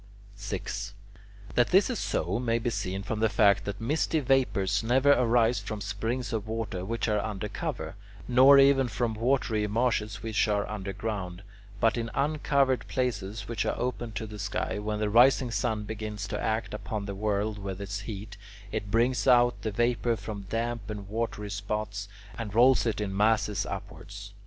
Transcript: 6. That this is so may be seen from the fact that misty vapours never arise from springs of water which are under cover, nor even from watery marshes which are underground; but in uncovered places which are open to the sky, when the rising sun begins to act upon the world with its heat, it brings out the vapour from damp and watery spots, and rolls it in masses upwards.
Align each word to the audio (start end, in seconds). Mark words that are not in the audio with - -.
6. 0.35 0.95
That 1.53 1.67
this 1.67 1.87
is 1.87 1.99
so 1.99 2.39
may 2.39 2.57
be 2.57 2.71
seen 2.71 3.03
from 3.03 3.19
the 3.19 3.29
fact 3.29 3.65
that 3.65 3.79
misty 3.79 4.19
vapours 4.19 4.81
never 4.81 5.11
arise 5.11 5.59
from 5.59 5.79
springs 5.79 6.33
of 6.33 6.47
water 6.47 6.83
which 6.83 7.07
are 7.07 7.19
under 7.23 7.47
cover, 7.47 7.93
nor 8.27 8.57
even 8.57 8.87
from 8.87 9.13
watery 9.13 9.67
marshes 9.67 10.23
which 10.23 10.47
are 10.47 10.67
underground; 10.67 11.43
but 11.79 11.99
in 11.99 12.09
uncovered 12.15 12.87
places 12.87 13.47
which 13.47 13.63
are 13.63 13.77
open 13.77 14.11
to 14.13 14.25
the 14.25 14.39
sky, 14.39 14.79
when 14.79 14.97
the 14.97 15.07
rising 15.07 15.51
sun 15.51 15.83
begins 15.83 16.27
to 16.29 16.41
act 16.43 16.73
upon 16.73 17.05
the 17.05 17.13
world 17.13 17.59
with 17.59 17.79
its 17.79 17.99
heat, 17.99 18.37
it 18.71 18.89
brings 18.89 19.27
out 19.27 19.61
the 19.61 19.69
vapour 19.69 20.15
from 20.15 20.47
damp 20.49 20.89
and 20.89 21.09
watery 21.09 21.51
spots, 21.51 22.09
and 22.39 22.55
rolls 22.55 22.87
it 22.87 22.99
in 22.99 23.15
masses 23.15 23.67
upwards. 23.67 24.33